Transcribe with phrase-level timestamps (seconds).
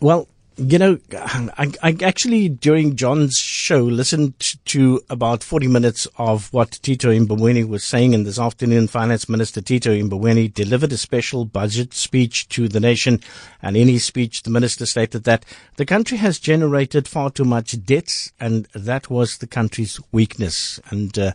[0.00, 6.50] Well, you know, I, I, actually, during John's show, listened to about 40 minutes of
[6.52, 8.14] what Tito Mboweni was saying.
[8.14, 13.20] And this afternoon, Finance Minister Tito Mboweni delivered a special budget speech to the nation.
[13.60, 15.44] And in his speech, the minister stated that
[15.76, 20.80] the country has generated far too much debt, and that was the country's weakness.
[20.90, 21.32] And uh,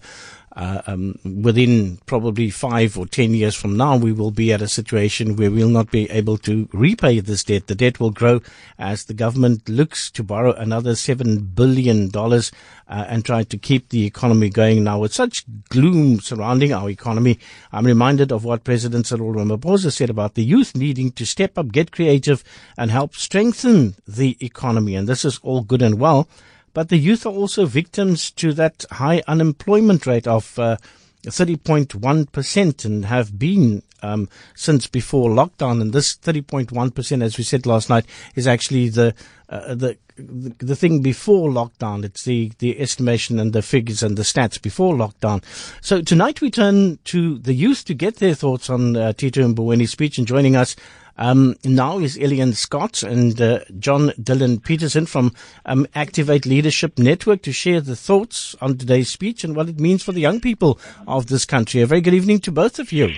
[0.55, 4.67] uh, um, within probably five or ten years from now, we will be at a
[4.67, 7.67] situation where we'll not be able to repay this debt.
[7.67, 8.41] The debt will grow
[8.77, 12.51] as the government looks to borrow another seven billion dollars
[12.87, 14.83] uh, and try to keep the economy going.
[14.83, 17.39] Now, with such gloom surrounding our economy,
[17.71, 21.71] I'm reminded of what President Cyril Ramaphosa said about the youth needing to step up,
[21.71, 22.43] get creative,
[22.77, 24.95] and help strengthen the economy.
[24.95, 26.27] And this is all good and well.
[26.73, 30.77] But the youth are also victims to that high unemployment rate of uh,
[31.23, 35.81] 30.1% and have been um, since before lockdown.
[35.81, 39.13] And this 30.1%, as we said last night, is actually the,
[39.49, 42.03] uh, the, the, thing before lockdown.
[42.03, 45.43] It's the, the estimation and the figures and the stats before lockdown.
[45.81, 49.91] So tonight we turn to the youth to get their thoughts on uh, Tito Mboweni's
[49.91, 50.75] speech and joining us
[51.17, 55.33] um, now is Elaine Scott and uh, John Dylan Peterson from
[55.65, 60.03] um, Activate Leadership Network to share the thoughts on today's speech and what it means
[60.03, 61.81] for the young people of this country.
[61.81, 63.09] A very good evening to both of you.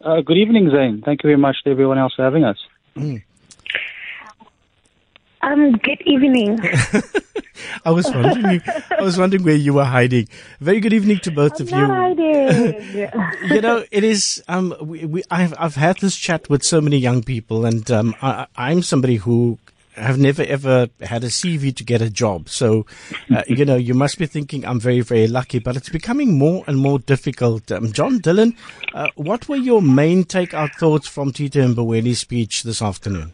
[0.00, 1.02] Uh, good evening, Zane.
[1.04, 2.58] Thank you very much to everyone else for having us.
[2.96, 3.22] Mm.
[5.42, 6.60] Um, good evening.
[7.84, 10.28] I was wondering, I was wondering where you were hiding.
[10.60, 11.86] Very good evening to both I'm of you.
[11.86, 13.50] Hiding.
[13.54, 14.42] you know, it is.
[14.46, 18.14] Um, we, we, I've, I've had this chat with so many young people, and um,
[18.22, 19.58] I, I'm somebody who
[19.94, 22.48] have never ever had a CV to get a job.
[22.48, 22.86] So,
[23.34, 26.62] uh, you know, you must be thinking I'm very, very lucky, but it's becoming more
[26.68, 27.70] and more difficult.
[27.72, 28.56] Um, John Dylan,
[28.94, 33.32] uh, what were your main takeout thoughts from Tito Mboweni's speech this afternoon?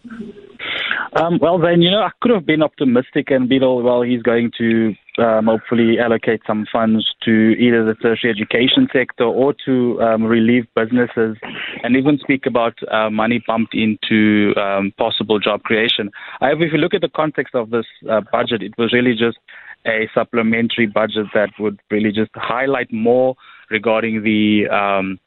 [1.18, 4.22] Um, well, then, you know, I could have been optimistic and been all, well, he's
[4.22, 10.00] going to um, hopefully allocate some funds to either the tertiary education sector or to
[10.00, 11.36] um, relieve businesses
[11.82, 16.08] and even speak about uh, money pumped into um, possible job creation.
[16.38, 19.38] However, if you look at the context of this uh, budget, it was really just
[19.86, 23.34] a supplementary budget that would really just highlight more
[23.70, 25.18] regarding the um,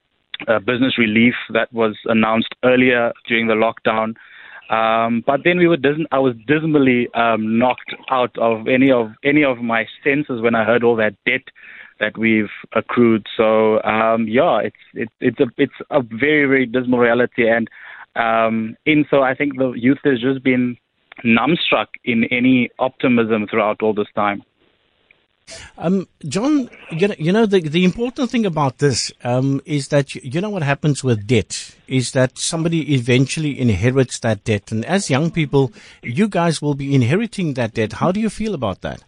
[0.48, 4.16] uh, business relief that was announced earlier during the lockdown.
[4.72, 9.12] Um, but then we were dis- I was dismally um, knocked out of any of
[9.24, 11.44] any of my senses when I heard all that debt
[12.00, 13.28] that we've accrued.
[13.36, 17.70] So um, yeah, it's it, it's a it's a very very dismal reality, and
[18.16, 20.78] um, in so I think the youth has just been
[21.26, 24.42] numbstruck in any optimism throughout all this time.
[25.78, 30.16] Um, John, you know, you know the, the important thing about this um, is that
[30.16, 34.86] you, you know what happens with debt is that somebody eventually inherits that debt, and
[34.86, 37.94] as young people, you guys will be inheriting that debt.
[37.94, 39.04] How do you feel about that?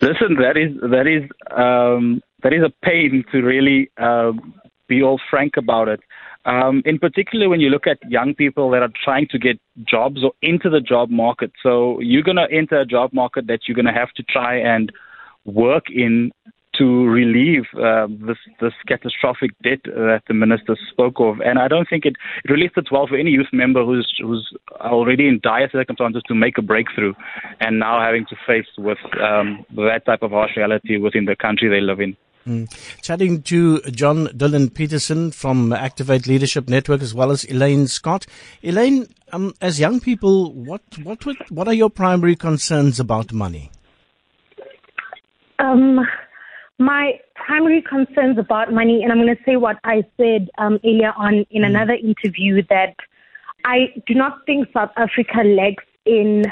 [0.00, 4.32] Listen, that is that is um, that is a pain to really uh,
[4.88, 6.00] be all frank about it.
[6.46, 10.22] Um, in particular, when you look at young people that are trying to get jobs
[10.22, 11.52] or into the job market.
[11.62, 14.56] So you're going to enter a job market that you're going to have to try
[14.58, 14.92] and
[15.44, 16.32] work in
[16.76, 21.40] to relieve uh, this this catastrophic debt that the minister spoke of.
[21.40, 24.52] And I don't think it, it really sits well for any youth member who's who's
[24.80, 27.14] already in dire circumstances to make a breakthrough,
[27.60, 31.68] and now having to face with um, that type of harsh reality within the country
[31.68, 32.16] they live in.
[32.46, 32.70] Mm.
[33.00, 38.26] Chatting to John Dylan Peterson from Activate Leadership Network as well as Elaine Scott.
[38.62, 43.70] Elaine, um, as young people, what, what, what are your primary concerns about money?
[45.58, 46.00] Um,
[46.78, 51.12] my primary concerns about money, and I'm going to say what I said um, earlier
[51.16, 51.66] on in mm.
[51.66, 52.94] another interview, that
[53.64, 56.44] I do not think South Africa lacks in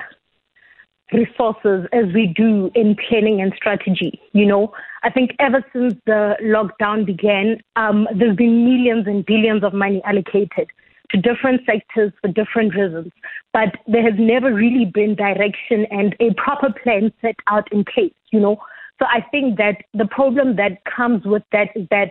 [1.12, 4.20] resources as we do in planning and strategy.
[4.32, 9.64] You know, I think ever since the lockdown began, um, there's been millions and billions
[9.64, 10.70] of money allocated
[11.10, 13.12] to different sectors for different reasons,
[13.52, 18.14] but there has never really been direction and a proper plan set out in place.
[18.30, 18.56] You know,
[18.98, 22.10] so I think that the problem that comes with that is that.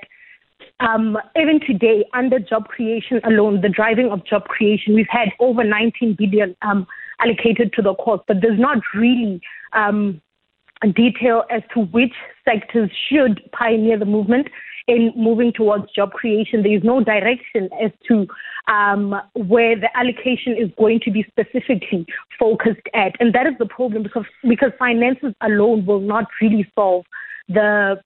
[0.79, 5.63] Um, even today, under job creation alone, the driving of job creation, we've had over
[5.63, 6.87] 19 billion um,
[7.21, 9.41] allocated to the course, but there's not really
[9.73, 10.21] um,
[10.95, 12.13] detail as to which
[12.43, 14.47] sectors should pioneer the movement
[14.87, 16.63] in moving towards job creation.
[16.63, 18.27] There is no direction as to
[18.67, 22.05] um, where the allocation is going to be specifically
[22.39, 27.05] focused at, and that is the problem because because finances alone will not really solve
[27.47, 28.01] the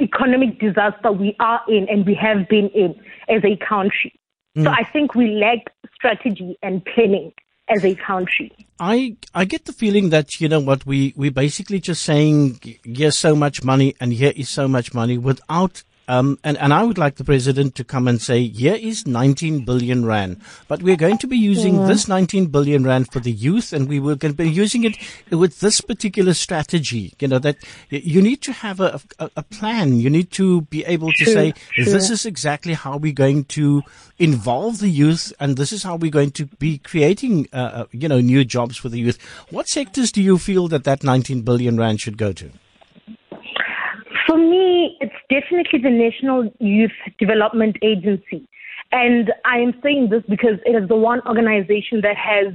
[0.00, 2.94] economic disaster we are in and we have been in
[3.28, 4.12] as a country.
[4.56, 4.64] Mm.
[4.64, 7.32] So I think we lack strategy and planning
[7.68, 8.52] as a country.
[8.80, 13.18] I I get the feeling that you know what we we basically just saying here's
[13.18, 16.96] so much money and here is so much money without um, and, and I would
[16.96, 21.18] like the president to come and say, here is 19 billion rand, but we're going
[21.18, 21.86] to be using yeah.
[21.86, 24.96] this 19 billion rand for the youth and we were going to be using it
[25.30, 27.12] with this particular strategy.
[27.20, 27.58] You know, that
[27.90, 30.00] you need to have a, a, a plan.
[30.00, 33.82] You need to be able to say, this is exactly how we're going to
[34.18, 38.08] involve the youth and this is how we're going to be creating, uh, uh you
[38.08, 39.18] know, new jobs for the youth.
[39.50, 42.50] What sectors do you feel that that 19 billion rand should go to?
[44.50, 48.48] Me, it's definitely the National Youth Development Agency.
[48.92, 52.54] And I am saying this because it is the one organization that has,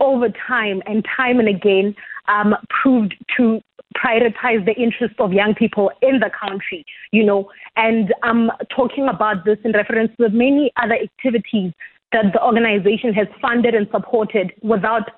[0.00, 1.94] over time and time and again,
[2.28, 3.60] um, proved to
[3.96, 7.50] prioritize the interests of young people in the country, you know.
[7.76, 11.72] And I'm talking about this in reference to many other activities
[12.12, 15.10] that the organization has funded and supported without,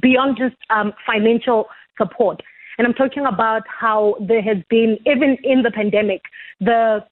[0.00, 1.66] beyond just um, financial
[1.98, 2.40] support.
[2.80, 6.22] And I'm talking about how there has been, even in the pandemic,
[6.60, 7.04] the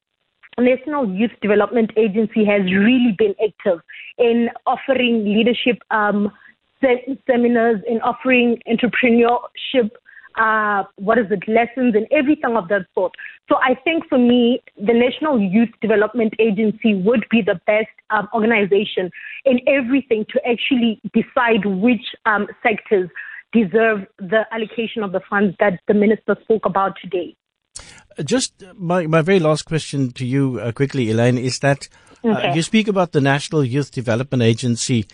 [0.58, 3.80] National Youth Development Agency has really been active
[4.16, 6.32] in offering leadership um,
[6.80, 9.90] se- seminars, in offering entrepreneurship,
[10.38, 13.12] uh, what is it, lessons, and everything of that sort.
[13.50, 18.26] So I think for me, the National Youth Development Agency would be the best um,
[18.32, 19.10] organization
[19.44, 23.10] in everything to actually decide which um, sectors
[23.52, 27.36] deserve the allocation of the funds that the minister spoke about today.
[28.24, 31.88] Just my, my very last question to you uh, quickly, Elaine, is that
[32.24, 32.54] uh, okay.
[32.54, 35.06] you speak about the National Youth Development Agency.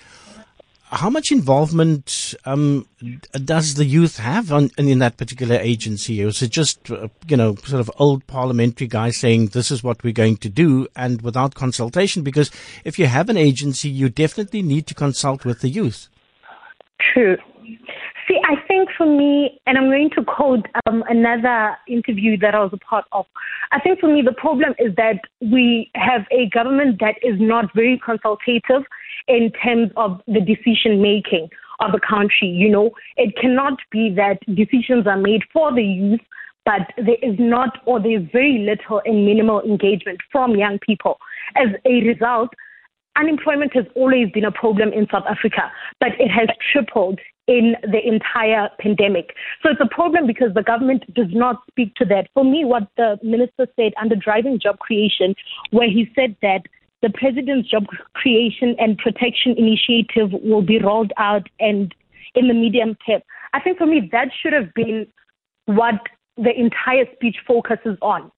[0.86, 2.86] How much involvement um,
[3.32, 6.24] does the youth have on, in that particular agency?
[6.24, 9.82] Or is it just, uh, you know, sort of old parliamentary guys saying this is
[9.82, 12.22] what we're going to do and without consultation?
[12.22, 12.50] Because
[12.84, 16.08] if you have an agency, you definitely need to consult with the youth.
[17.00, 17.36] True.
[18.28, 22.60] See, I think for me, and I'm going to quote um, another interview that I
[22.60, 23.26] was a part of.
[23.72, 27.66] I think for me, the problem is that we have a government that is not
[27.74, 28.82] very consultative
[29.28, 31.48] in terms of the decision making
[31.80, 32.48] of the country.
[32.48, 36.20] You know, it cannot be that decisions are made for the youth,
[36.64, 41.18] but there is not or there is very little and minimal engagement from young people.
[41.56, 42.50] As a result,
[43.16, 45.70] unemployment has always been a problem in South Africa,
[46.00, 49.34] but it has tripled in the entire pandemic.
[49.62, 52.28] So it's a problem because the government does not speak to that.
[52.34, 55.34] For me, what the minister said under driving job creation,
[55.70, 56.62] where he said that
[57.02, 57.84] the president's job
[58.14, 61.94] creation and protection initiative will be rolled out and
[62.34, 63.20] in the medium term.
[63.52, 65.06] I think for me that should have been
[65.66, 66.00] what
[66.36, 68.32] the entire speech focuses on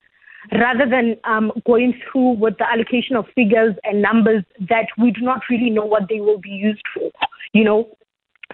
[0.52, 5.20] rather than um, going through with the allocation of figures and numbers that we do
[5.20, 7.10] not really know what they will be used for.
[7.52, 7.96] You know,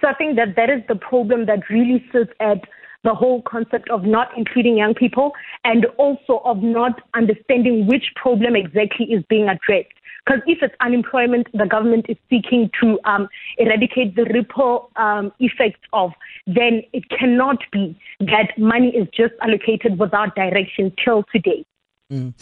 [0.01, 2.59] so I think that that is the problem that really sits at
[3.05, 5.33] the whole concept of not including young people
[5.65, 9.93] and also of not understanding which problem exactly is being addressed.
[10.25, 13.29] Because if it's unemployment, the government is seeking to um,
[13.59, 16.13] eradicate the ripple um, effects of,
[16.47, 21.65] then it cannot be that money is just allocated without direction till today.
[22.13, 22.35] Mm.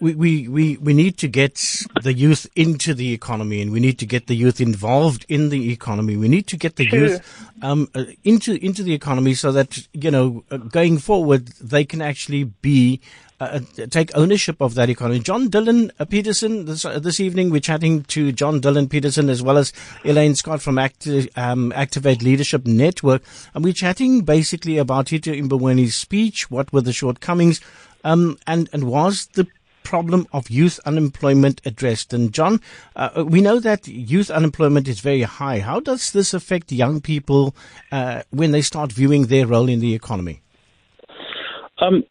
[0.00, 3.98] We, we, we, we need to get the youth into the economy and we need
[3.98, 6.16] to get the youth involved in the economy.
[6.16, 6.98] We need to get the sure.
[6.98, 11.84] youth um, uh, into, into the economy so that, you know, uh, going forward, they
[11.84, 13.00] can actually be
[13.40, 15.20] uh, uh take ownership of that economy.
[15.20, 19.42] John Dylan uh, Peterson, this, uh, this evening we're chatting to John Dylan Peterson as
[19.42, 19.72] well as
[20.04, 23.22] Elaine Scott from Acti- um, Activate Leadership Network.
[23.54, 27.60] And we're chatting basically about Tito Mboweni's speech, what were the shortcomings,
[28.04, 29.46] um, and, and was the
[29.88, 32.12] problem of youth unemployment addressed?
[32.12, 32.60] And John,
[32.94, 35.60] uh, we know that youth unemployment is very high.
[35.60, 37.56] How does this affect young people
[37.90, 40.42] uh, when they start viewing their role in the economy?
[41.78, 42.04] Um,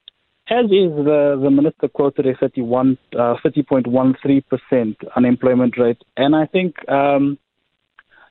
[0.49, 6.01] as is the, the minister quoted a 31, uh, 30.13% unemployment rate.
[6.15, 7.37] And I think um,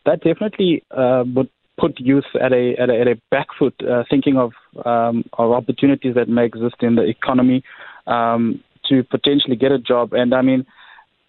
[0.07, 4.05] that definitely uh, would put youth at a at a, at a back foot, uh,
[4.09, 4.53] thinking of
[4.85, 7.63] um, of opportunities that may exist in the economy
[8.07, 10.13] um, to potentially get a job.
[10.15, 10.65] And I mean,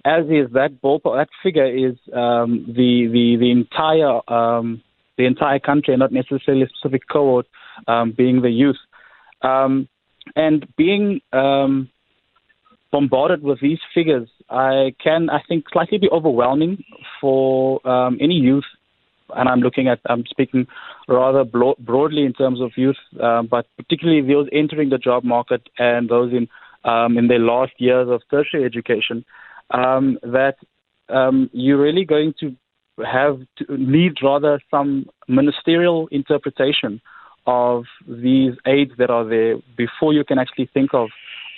[0.05, 4.81] as is that ballpark, that figure is um, the the the entire um,
[5.17, 7.47] the entire country, not necessarily a specific cohort,
[7.87, 8.77] um, being the youth,
[9.41, 9.89] um,
[10.35, 11.89] and being um,
[12.91, 16.83] bombarded with these figures, I can I think slightly be overwhelming
[17.19, 18.65] for um, any youth.
[19.35, 20.67] And I'm looking at, I'm speaking
[21.09, 26.07] rather broadly in terms of youth, um, but particularly those entering the job market and
[26.07, 26.47] those in
[26.85, 29.25] um, in their last years of tertiary education,
[29.71, 30.55] um, that
[31.09, 32.55] um, you're really going to
[33.05, 37.01] have to, need rather some ministerial interpretation
[37.47, 41.09] of these aids that are there before you can actually think of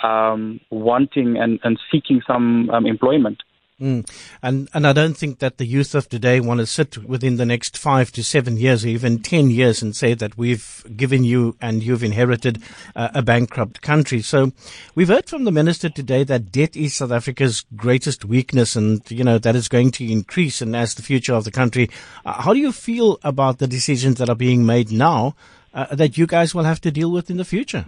[0.03, 3.41] um, wanting and, and seeking some um, employment.
[3.79, 4.05] Mm.
[4.41, 7.45] And and I don't think that the youth of today want to sit within the
[7.45, 11.55] next five to seven years or even ten years and say that we've given you
[11.61, 12.61] and you've inherited
[12.93, 14.21] uh, a bankrupt country.
[14.21, 14.51] So
[14.95, 19.23] we've heard from the minister today that debt is South Africa's greatest weakness, and you
[19.23, 20.61] know that is going to increase.
[20.61, 21.89] And as the future of the country,
[22.25, 25.35] uh, how do you feel about the decisions that are being made now
[25.73, 27.85] uh, that you guys will have to deal with in the future?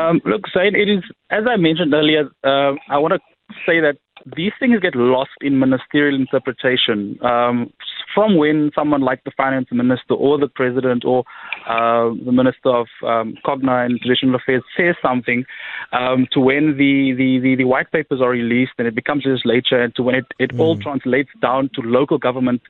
[0.00, 2.30] Um, look, Zain, it is as I mentioned earlier.
[2.44, 3.20] Uh, I want to
[3.66, 3.96] say that
[4.36, 7.18] these things get lost in ministerial interpretation.
[7.24, 7.72] Um,
[8.14, 11.24] from when someone like the finance minister or the president or
[11.68, 15.44] uh, the minister of um, CoGTA and traditional affairs says something,
[15.92, 19.80] um, to when the, the, the, the, white papers are released and it becomes legislature,
[19.80, 20.60] and to when it, it mm.
[20.60, 22.62] all translates down to local government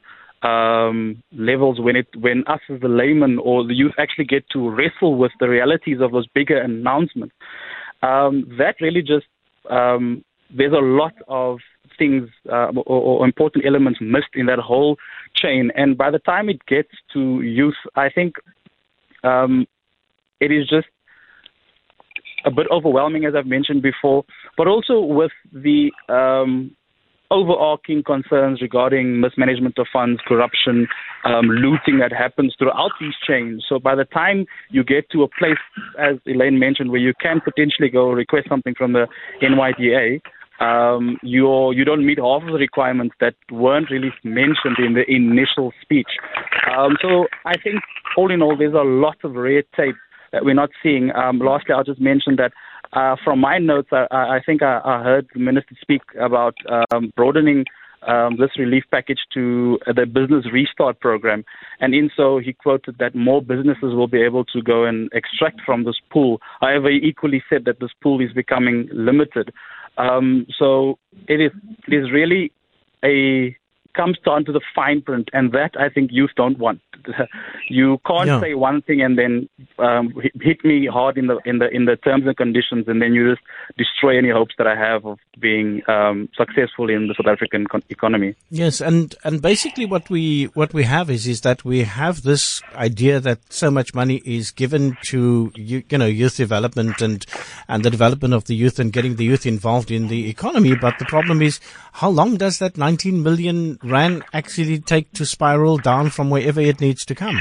[0.42, 4.70] um, levels when it when us as the layman or the youth actually get to
[4.70, 7.35] wrestle with the realities of those bigger announcements.
[8.02, 9.26] Um, that really just
[9.68, 10.25] um,
[10.56, 11.59] there's a lot of
[11.99, 14.97] things uh, or, or, important elements missed in that whole
[15.35, 15.70] chain.
[15.76, 18.37] And by the time it gets to youth, I think
[19.23, 19.66] um,
[20.40, 20.87] it is just
[22.47, 24.25] a bit overwhelming, as I've mentioned before,
[24.56, 26.75] but also with the um,
[27.31, 30.89] overarching concerns regarding mismanagement of funds, corruption,
[31.25, 33.65] um, looting that happens throughout these chains.
[33.69, 35.59] So by the time you get to a place,
[35.99, 39.07] as Elaine mentioned, where you can potentially go request something from the
[39.43, 40.21] NYDA,
[40.61, 45.05] um, you you don't meet half of the requirements that weren't really mentioned in the
[45.09, 46.09] initial speech.
[46.77, 47.81] Um, so I think
[48.17, 49.95] all in all, there's a lot of red tape
[50.33, 51.11] that we're not seeing.
[51.15, 52.53] Um, lastly, I'll just mention that
[52.92, 56.54] uh, from my notes, I, I think I, I, heard the minister speak about
[56.90, 57.64] um, broadening.
[58.09, 61.44] Um, this relief package to the business restart program.
[61.80, 65.61] And in so, he quoted that more businesses will be able to go and extract
[65.66, 66.40] from this pool.
[66.62, 69.52] However, he equally said that this pool is becoming limited.
[69.99, 71.52] Um, so it is
[71.88, 72.52] it is really
[73.04, 73.54] a
[73.94, 76.80] comes down to the fine print, and that I think youth don't want.
[77.68, 78.40] you can't yeah.
[78.40, 81.97] say one thing and then um, hit me hard in the in the in the
[81.97, 83.42] terms and conditions, and then you just
[83.76, 87.82] destroy any hopes that I have of being um, successful in the South African con-
[87.88, 88.35] economy.
[88.50, 92.62] Yes, and and basically what we what we have is is that we have this
[92.75, 97.26] idea that so much money is given to you, you know youth development and
[97.68, 100.99] and the development of the youth and getting the youth involved in the economy, but
[100.99, 101.61] the problem is
[101.92, 106.81] how long does that 19 million rand actually take to spiral down from wherever it
[106.81, 107.41] needs to come?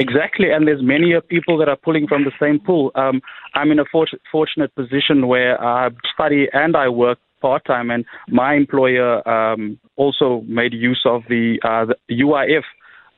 [0.00, 2.92] Exactly, and there's many people that are pulling from the same pool.
[2.94, 3.20] Um,
[3.54, 3.84] I'm in a
[4.30, 10.42] fortunate position where I study and I work part time, and my employer um, also
[10.46, 12.62] made use of the, uh, the UIF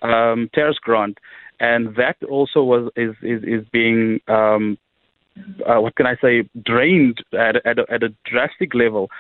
[0.03, 1.19] um, TERS grant,
[1.59, 4.79] and that also was is is, is being um,
[5.67, 9.11] uh, what can I say drained at at a, at a drastic level.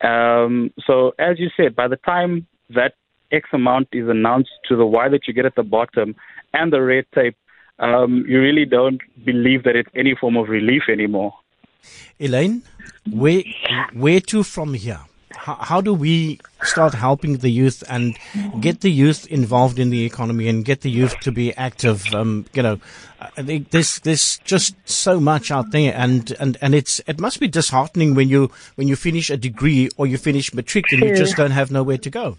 [0.00, 2.94] Um, so as you said, by the time that
[3.30, 6.14] X amount is announced to the Y that you get at the bottom
[6.52, 7.36] and the red tape,
[7.78, 11.32] um, you really don't believe that it's any form of relief anymore.
[12.18, 12.62] Elaine,
[13.10, 13.42] where
[13.92, 15.00] where to from here?
[15.36, 18.16] How, how, do we start helping the youth and
[18.60, 22.04] get the youth involved in the economy and get the youth to be active?
[22.14, 22.80] Um, you know,
[23.36, 28.14] there's there's just so much out there, and, and, and it's it must be disheartening
[28.14, 31.50] when you when you finish a degree or you finish matric and you just don't
[31.50, 32.36] have nowhere to go.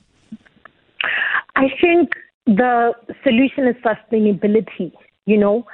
[1.56, 2.10] I think
[2.46, 4.92] the solution is sustainability.
[5.26, 5.66] You know,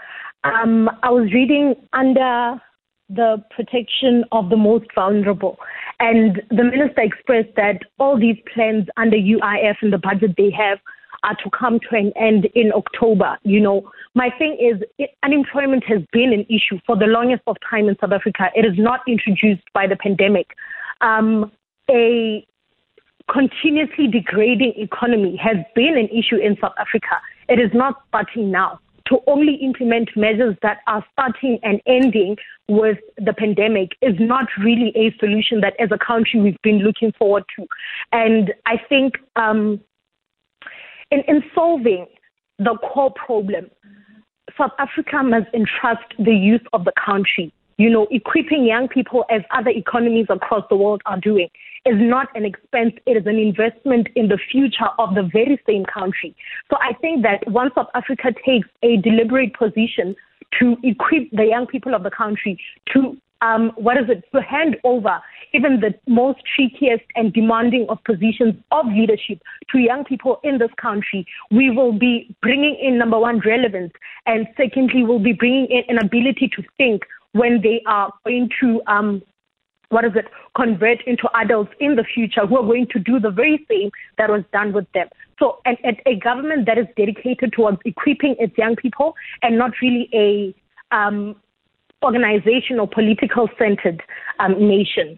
[0.44, 2.62] um, I was reading under
[3.10, 5.58] the protection of the most vulnerable.
[6.00, 10.80] And the minister expressed that all these plans under UIF and the budget they have
[11.24, 13.38] are to come to an end in October.
[13.44, 17.90] You know, my thing is unemployment has been an issue for the longest of time
[17.90, 18.50] in South Africa.
[18.56, 20.48] It is not introduced by the pandemic.
[21.02, 21.52] Um,
[21.90, 22.46] a
[23.32, 27.20] continuously degrading economy has been an issue in South Africa.
[27.48, 32.38] It is not starting now to only implement measures that are starting and ending
[32.70, 37.12] with the pandemic is not really a solution that as a country we've been looking
[37.18, 37.66] forward to.
[38.12, 39.82] And I think um,
[41.10, 42.06] in, in solving
[42.60, 43.72] the core problem,
[44.58, 47.52] South Africa must entrust the youth of the country.
[47.78, 51.48] You know, equipping young people as other economies across the world are doing
[51.86, 55.86] is not an expense, it is an investment in the future of the very same
[55.86, 56.36] country.
[56.70, 60.16] So I think that once South Africa takes a deliberate position
[60.60, 62.60] to equip the young people of the country
[62.94, 65.22] to um, what is it, to hand over
[65.54, 69.40] even the most trickiest and demanding of positions of leadership
[69.72, 73.94] to young people in this country, we will be bringing in, number one, relevance,
[74.26, 78.82] and secondly, we'll be bringing in an ability to think when they are going to
[78.88, 79.22] um,
[79.90, 83.32] what is it, convert into adults in the future who are going to do the
[83.32, 85.08] very same that was done with them.
[85.40, 89.72] So, and, and a government that is dedicated towards equipping its young people and not
[89.82, 91.36] really a um,
[92.04, 94.02] organization or political centered
[94.40, 95.18] um, nation.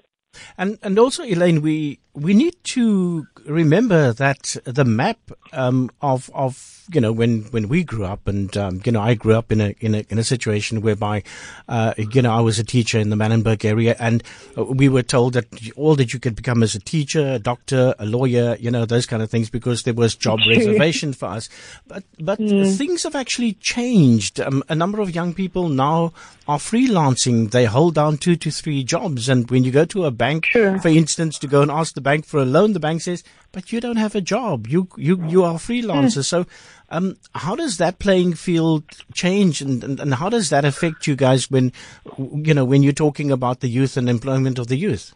[0.58, 5.18] And and also, Elaine, we we need to remember that the map
[5.54, 9.14] um, of of you know when, when we grew up, and um, you know I
[9.14, 11.24] grew up in a in a in a situation whereby
[11.70, 14.24] uh, you know I was a teacher in the Manenberg area, and
[14.58, 15.46] we were told that
[15.76, 19.06] all that you could become as a teacher, a doctor, a lawyer, you know those
[19.06, 21.50] kind of things, because there was job reservation for us.
[21.88, 22.76] But but mm.
[22.76, 24.40] things have actually changed.
[24.40, 26.14] Um, a number of young people now
[26.48, 27.52] are freelancing.
[27.52, 30.80] They hold down two to three jobs, and when you go to a bank, sure.
[30.80, 33.72] for instance, to go and ask the bank for a loan, the bank says, but
[33.72, 34.68] you don't have a job.
[34.68, 36.24] You, you, you are a freelancer.
[36.24, 36.46] So,
[36.90, 41.16] um, how does that playing field change and, and, and how does that affect you
[41.16, 41.72] guys when,
[42.18, 45.14] you know, when you're talking about the youth and employment of the youth?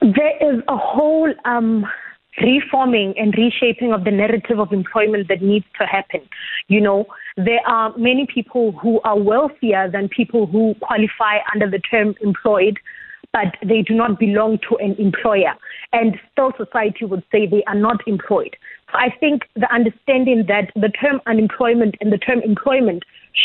[0.00, 1.86] There is a whole, um,
[2.40, 6.20] reforming and reshaping of the narrative of employment that needs to happen.
[6.68, 11.80] You know, there are many people who are wealthier than people who qualify under the
[11.90, 12.78] term employed
[13.32, 15.54] but they do not belong to an employer.
[15.92, 18.56] And still, society would say they are not employed.
[18.90, 23.02] So I think the understanding that the term unemployment and the term employment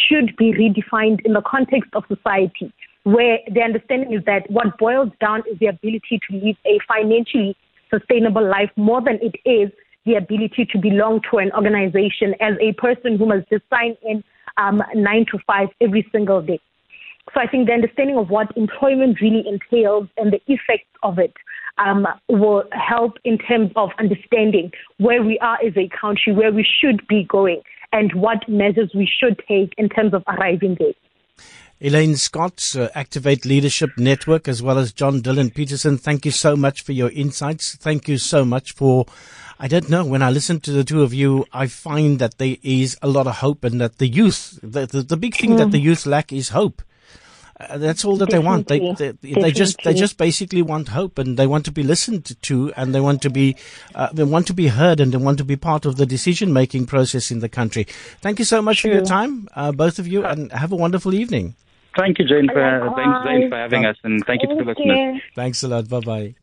[0.08, 2.74] should be redefined in the context of society,
[3.04, 7.56] where the understanding is that what boils down is the ability to live a financially
[7.92, 9.70] sustainable life more than it is
[10.06, 14.24] the ability to belong to an organization as a person who must just sign in
[14.58, 16.60] um, nine to five every single day.
[17.34, 21.34] So I think the understanding of what employment really entails and the effects of it
[21.78, 26.66] um, will help in terms of understanding where we are as a country, where we
[26.82, 27.62] should be going,
[27.92, 30.94] and what measures we should take in terms of arriving there.
[31.82, 36.56] Elaine Scott, uh, Activate Leadership Network, as well as John Dylan Peterson, thank you so
[36.56, 37.76] much for your insights.
[37.76, 39.06] Thank you so much for,
[39.60, 42.56] I don't know, when I listen to the two of you, I find that there
[42.64, 45.58] is a lot of hope and that the youth, the, the, the big thing mm.
[45.58, 46.82] that the youth lack is hope.
[47.60, 48.68] Uh, that's all that they want.
[48.68, 52.36] They, they, they just they just basically want hope, and they want to be listened
[52.42, 53.56] to, and they want to be
[53.94, 56.52] uh, they want to be heard, and they want to be part of the decision
[56.52, 57.86] making process in the country.
[58.22, 58.92] Thank you so much sure.
[58.92, 61.56] for your time, uh, both of you, and have a wonderful evening.
[61.96, 64.72] Thank you, Jane, for thanks, Jane, for having us, and thank, thank you to the
[64.72, 65.22] listeners.
[65.36, 65.88] Thanks a lot.
[65.88, 66.36] Bye bye.